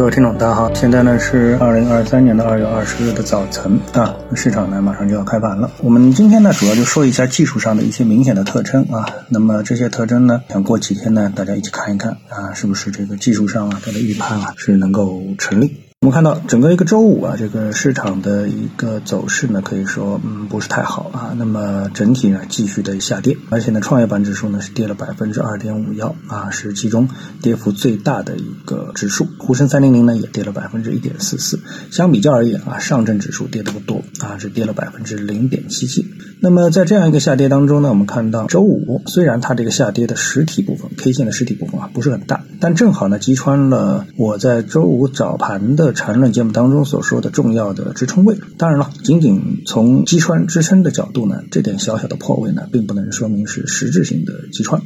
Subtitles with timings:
[0.00, 5.70] 各位听众，大家好，现在呢是二零二三年的二月二十日的早晨啊，市场呢马上就要开盘了。
[5.82, 15.89] 我们今天呢主要就说一下技术上的一些明显的特征啊，那么这些特征呢，想过几天呢大家一起看一看啊，是不是这个技术上啊它的预判啊是能够成立。
[16.02, 21.34] 我们看到整个一个周五啊，这个市场的一个走势呢，可以说嗯不是太好啊。
[21.36, 27.06] 那么整体呢继续的下跌，而且呢创业板指数呢是跌了百分之二点五幺啊，是其中
[27.42, 29.28] 跌幅最大的一个指数。
[29.38, 31.60] 沪深三零零呢也跌了百分之一点四四。
[31.90, 36.14] 相比较而言啊，上证指数跌的不多啊，是跌了百分之零点七七。
[36.42, 45.90] 那么在这样一个下跌当中呢，我们看到周五虽然它这个下跌的实体部分 K 线的实体部分啊不是很大，但正好呢击穿了我在周五早盘的。
[46.00, 54.80] 缠论节目当中所说的重要的支撑位，当然了，仅仅从击穿支撑的角度呢，这点小小的破位呢，并不能说明是实质性的击穿。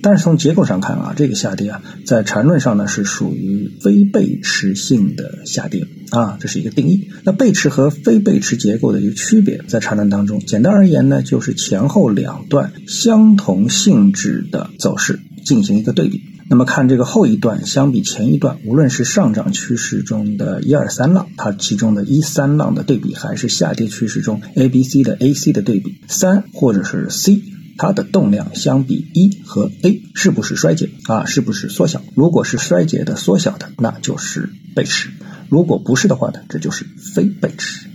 [0.00, 7.08] 但是从结构上看啊，这个下跌啊，在缠论上呢是属于非背驰性的下跌啊，这是一个定义。
[7.24, 16.22] 那背驰和非背驰结构的一个区别，在缠论当中，简单而言呢，就是前后两段相同性质的走势进行一个对比。
[16.48, 27.40] 那么看这个后一段，相比前一段，无论是上涨趋势中的一二三浪，它其中的一三浪的对比，还是下跌趋势中 A B C 的 A C 的对比，三或者是 C，
[27.78, 31.24] 它的动量相比一和 A 是不是衰减啊？
[31.24, 32.02] 是不是缩小？
[32.16, 35.10] 如果是衰减的、缩小的，那就是背驰；
[35.48, 36.84] 如果不是的话呢，这就是
[37.14, 37.89] 非背驰。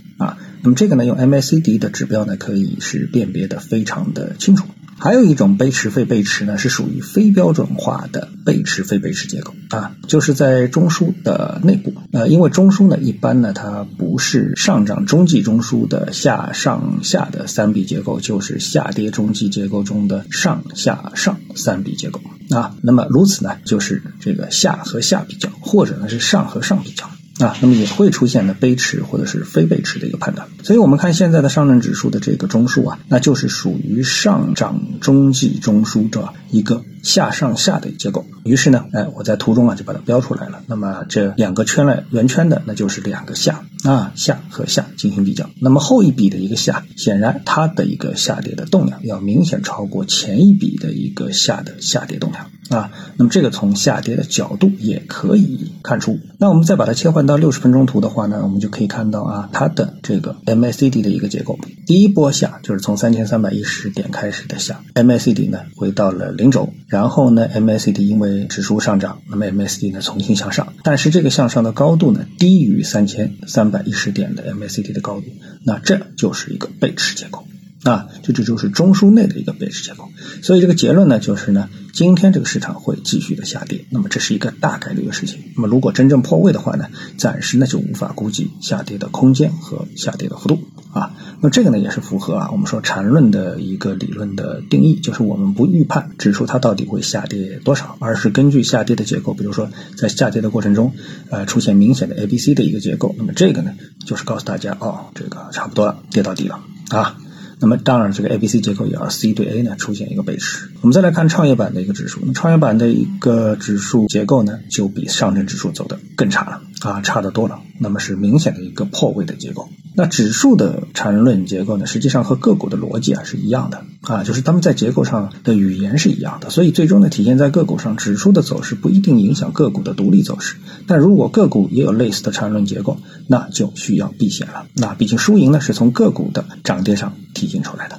[0.66, 4.66] 那么这个呢，用 M A C D 的指标呢，可以是辨别的非常的清楚。
[4.98, 11.94] 还有一种背驰非背驰呢，是属于非标准化的背驰非背驰结构啊，就是在中枢的内部。
[12.10, 22.20] 呃，因为中枢呢，一般呢，它不是上涨中继中枢的下上下的三笔结构，就是下跌中继结构中的上下上三笔结构
[22.50, 22.74] 啊。
[22.82, 27.08] 那么如此呢，就是这个下和下比较，或者呢是上和上比较。
[27.38, 38.24] 啊，那么也会出现呢背驰或者是非背驰的一个判断，所以我们看现在的上证指数的这个中枢啊，那就是属于上涨中继中枢的一个下上下的结构。
[38.44, 40.62] 于是呢，哎，我在图中啊就把它标出来了。
[40.66, 45.50] 那么这两个圈了圆圈的，那就是两个下啊，下和下进行比较。
[45.60, 52.90] 那么后一笔的一个下，显然它的一个下跌的动量要明显超过前一笔的一个下的下跌动量啊。
[53.18, 56.18] 那么这个从下跌的角度也可以看出。
[56.38, 57.26] 那我们再把它切换。
[57.26, 75.26] 到六十分钟图的话呢，我们就可以看到啊，它的这个 MACD 的一个结构，第一波下就是从三千三百一十点开始的下，MACD 呢回到了零轴，然后呢 MACD 因为指数上涨，那么 MACD 呢重新向上，但是这个向上的高度呢低于三千三百一十点的 MACD 的高度，
[75.64, 77.44] 那这就是一个背驰结构。
[77.82, 80.08] 啊，这这就是中枢内的一个背驰结构，
[80.42, 85.42] 所以这个结论呢，就是呢，今天这个市场会继续的下跌，那么这是一个大概率的事情。
[85.54, 90.58] 那么如果真正破位的话呢，暂时呢就无法估计下跌的空间和下跌的幅度
[90.92, 91.14] 啊。
[91.40, 100.92] 那这个呢也是符合啊我们说缠论的一个理论的定义，就是我们不预判指数它到底会下跌多少，而是根据下跌的结构，比如说在下跌的过程中，
[101.30, 103.72] 呃出现明显的 A、B、C 的一个结构，那么这个呢
[104.04, 107.16] 就是告诉大家哦，这个差不多了，跌到底了啊。
[107.58, 110.68] 那么当然，这个 A、B、C 结构也要 C 对 A 呢出现一个背驰。
[110.82, 116.60] 我们再来看创业板的一个指数，那创业板的一个指数结构呢，就比上证指数走得更差了。
[116.86, 117.60] 啊，差得多了。
[117.78, 119.68] 那么是明显的一个破位的结构。
[119.94, 130.56] 那指数的缠论结构呢，实际上和个股的逻辑啊是一样的啊，就是他们在结构上的语言是一样的，所以最终呢体现在个股上，指数的走势不一定影响个股的独立走势。
[130.86, 134.66] 但如果个股也有类似的缠论结构，那就需要避险了。
[134.74, 137.98] 那毕竟输赢呢是从个股的涨跌上体现出来的。